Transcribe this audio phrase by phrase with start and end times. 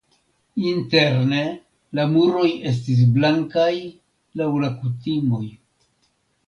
[0.69, 1.41] Interne
[1.99, 3.71] la muroj estis blankaj
[4.43, 5.45] laŭ la kutimoj.